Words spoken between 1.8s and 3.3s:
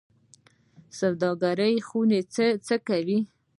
خونې څه کوي؟